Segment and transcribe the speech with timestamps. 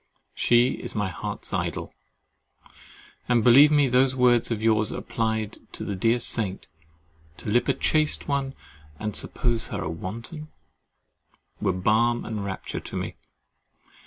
[0.33, 1.93] She is my heart's idol;
[3.29, 8.27] and believe me those words of yours applied to the dear saint—"To lip a chaste
[8.27, 8.55] one
[8.99, 10.47] and suppose her wanton"—were
[11.73, 13.15] balm and rapture to me.